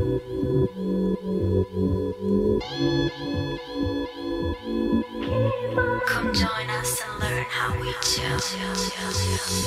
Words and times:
Come 0.00 0.18
join 6.32 6.70
us 6.70 7.02
and 7.02 7.20
learn 7.20 7.44
how 7.50 7.78
we 7.78 7.92
chill. 8.00 8.38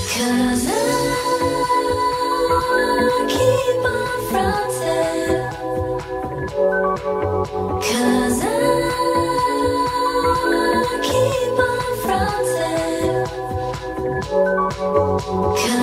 Cause 0.10 0.66
I 0.68 0.70
keep 3.30 3.86
on 3.86 4.20
frontin. 4.32 5.52
Cause 7.84 8.42
I 8.44 8.46
keep 11.04 11.60
on 11.60 11.98
frontin. 12.04 13.28
Cause 15.44 15.83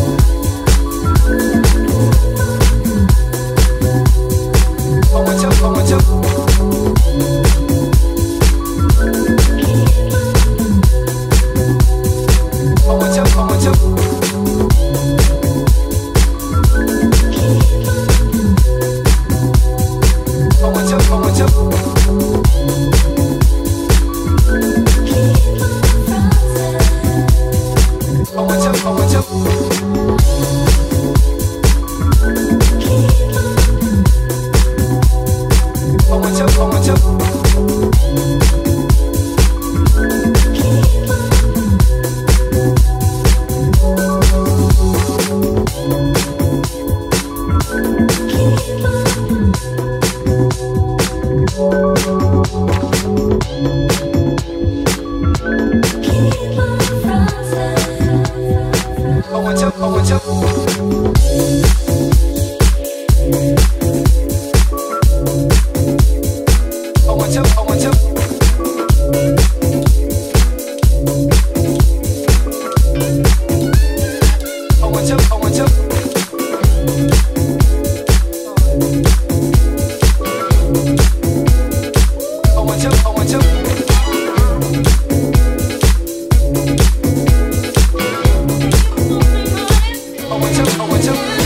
정말 91.01 91.40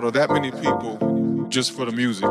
crowd 0.00 0.04
or 0.04 0.10
that 0.12 0.30
many 0.30 0.50
people 0.50 1.46
just 1.48 1.72
for 1.72 1.84
the 1.84 1.92
music. 1.92 2.28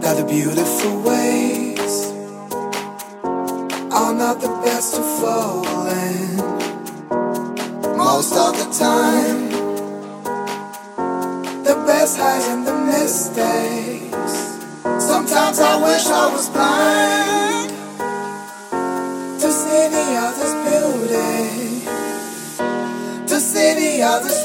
that 0.00 0.16
the 0.16 0.24
beautiful 0.24 1.02
ways 1.02 2.12
are 3.92 4.14
not 4.14 4.40
the 4.40 4.48
best 4.64 4.94
to 4.94 5.02
fall 5.02 5.86
in. 5.86 6.36
Most 7.96 8.34
of 8.34 8.56
the 8.60 8.68
time, 8.78 9.50
the 11.64 11.74
best 11.86 12.16
hides 12.18 12.48
in 12.48 12.64
the 12.64 12.72
mistakes. 12.72 14.34
Sometimes 15.04 15.60
I 15.60 15.76
wish 15.86 16.06
I 16.06 16.26
was 16.34 16.48
blind 16.48 17.70
to 19.42 19.48
see 19.52 19.88
the 19.96 20.06
other's 20.26 20.54
beauty, 20.66 21.84
to 23.26 23.38
see 23.38 23.74
the 23.82 24.02
other's 24.02 24.39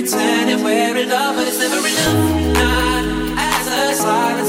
pretend 0.00 0.50
if 0.50 0.60
we're 0.60 0.96
in 0.96 1.08
love, 1.08 1.36
but 1.36 1.46
it's 1.46 1.60
never 1.60 1.78
enough. 1.78 2.54
Not 2.54 3.38
as 3.38 3.66
a 3.68 3.94
slide 3.94 4.40
and 4.40 4.48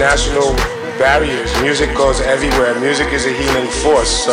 International 0.00 0.56
barriers. 0.96 1.52
Music 1.60 1.94
goes 1.94 2.22
everywhere. 2.22 2.72
Music 2.80 3.12
is 3.12 3.26
a 3.26 3.32
healing 3.36 3.68
force. 3.84 4.08
So, 4.08 4.32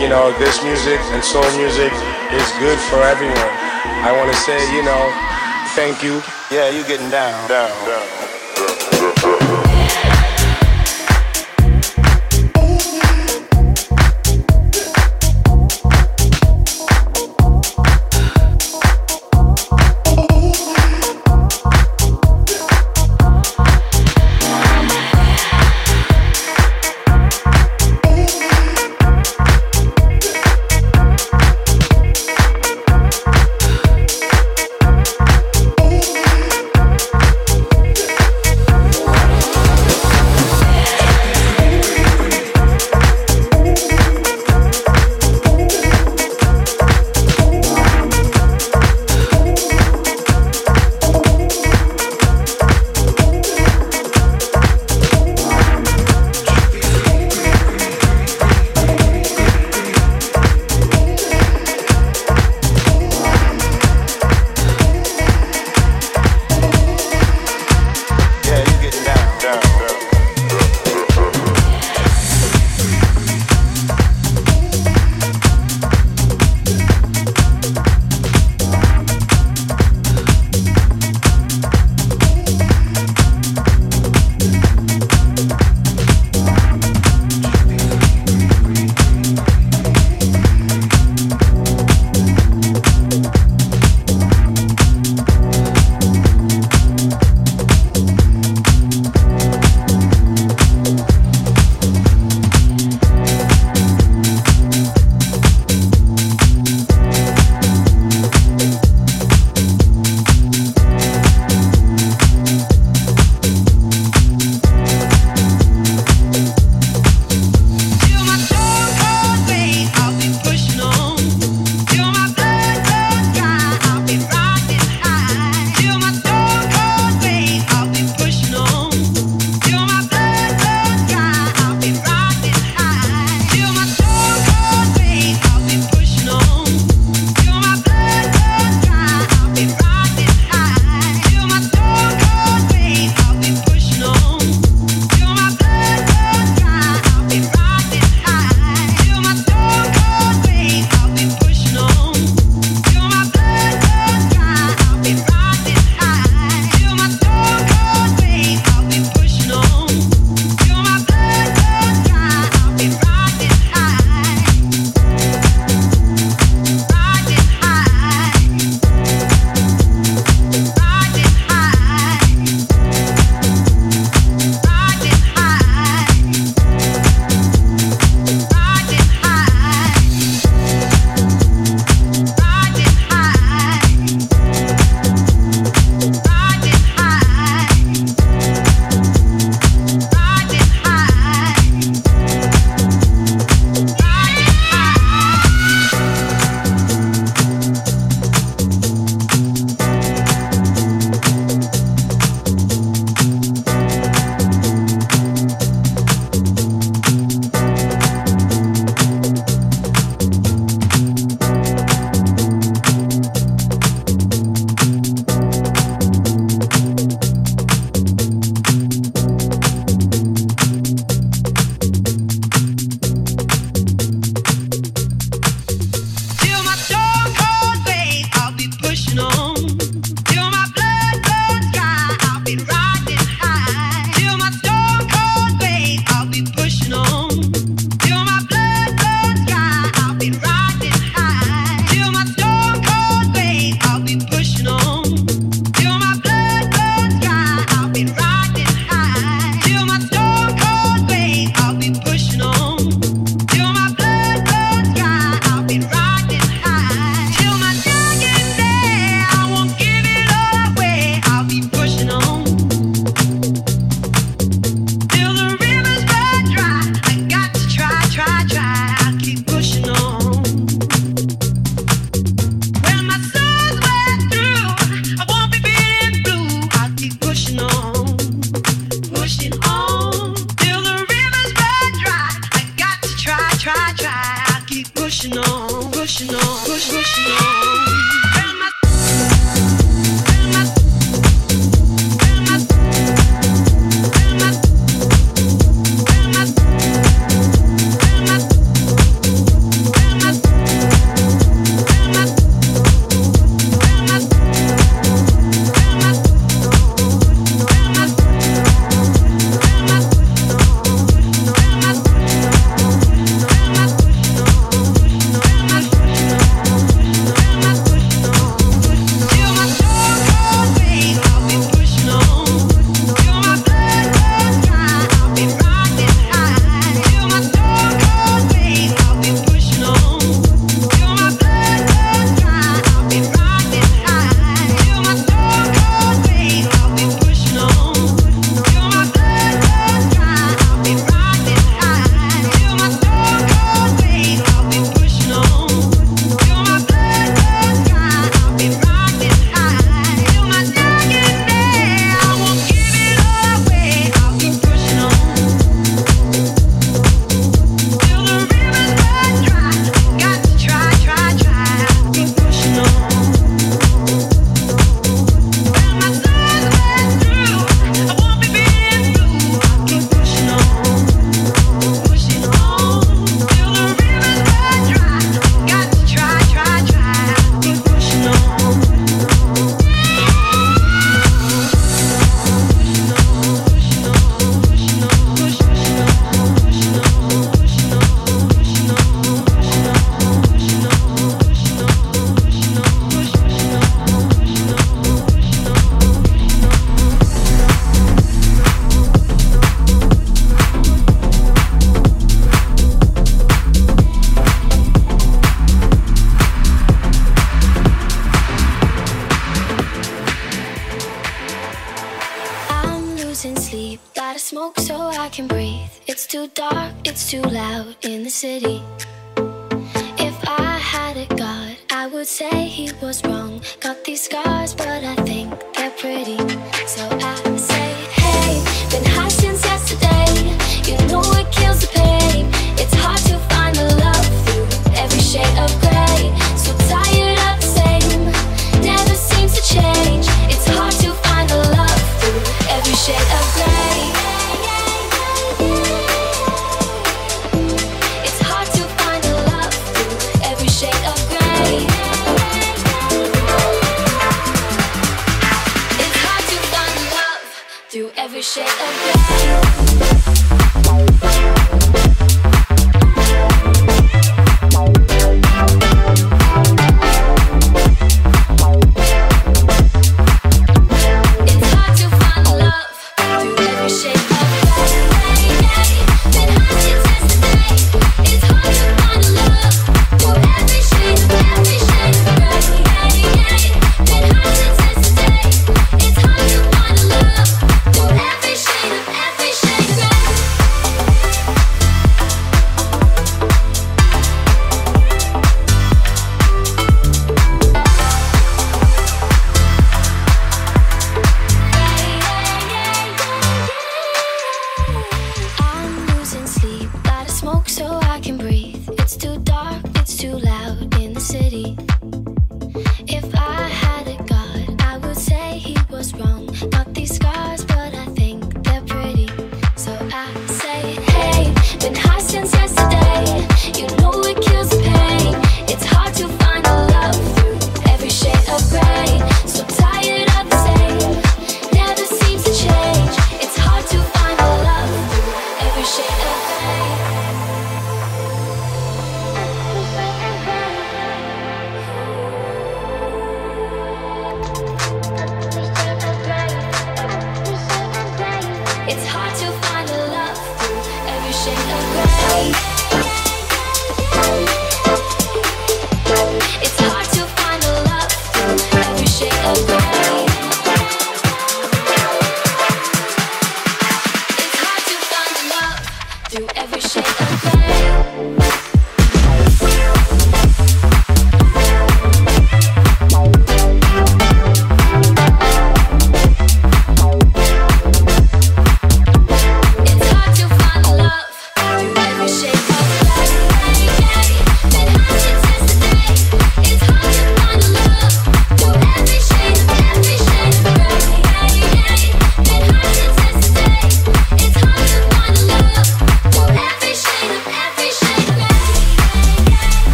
you 0.00 0.08
know, 0.08 0.32
this 0.38 0.64
music 0.64 0.98
and 1.12 1.22
soul 1.22 1.44
music 1.58 1.92
is 2.32 2.48
good 2.56 2.78
for 2.88 3.02
everyone. 3.02 3.52
I 4.00 4.16
want 4.16 4.32
to 4.32 4.38
say, 4.40 4.56
you 4.74 4.82
know, 4.82 5.12
thank 5.76 6.02
you. 6.02 6.22
Yeah, 6.50 6.70
you're 6.70 6.88
getting 6.88 7.10
down, 7.10 7.36
down, 7.50 7.68
down. 7.84 8.43